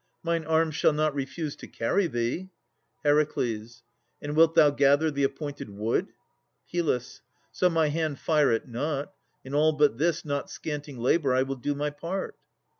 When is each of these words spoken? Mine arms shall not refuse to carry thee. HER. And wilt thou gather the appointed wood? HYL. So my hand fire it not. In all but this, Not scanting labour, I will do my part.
Mine 0.23 0.45
arms 0.45 0.75
shall 0.75 0.93
not 0.93 1.13
refuse 1.13 1.55
to 1.57 1.67
carry 1.67 2.07
thee. 2.07 2.49
HER. 3.05 3.19
And 3.19 4.35
wilt 4.35 4.55
thou 4.55 4.71
gather 4.71 5.11
the 5.11 5.21
appointed 5.23 5.69
wood? 5.69 6.13
HYL. 6.73 6.99
So 7.51 7.69
my 7.69 7.89
hand 7.89 8.17
fire 8.17 8.51
it 8.51 8.67
not. 8.67 9.13
In 9.45 9.53
all 9.53 9.73
but 9.73 9.99
this, 9.99 10.25
Not 10.25 10.49
scanting 10.49 10.97
labour, 10.97 11.35
I 11.35 11.43
will 11.43 11.55
do 11.55 11.75
my 11.75 11.91
part. 11.91 12.35